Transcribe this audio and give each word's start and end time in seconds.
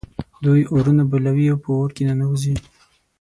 دوی 0.43 0.61
اورونه 0.73 1.03
بلوي 1.11 1.45
او 1.51 1.57
په 1.63 1.69
اور 1.77 1.89
کې 1.95 2.03
ننوزي. 2.07 2.55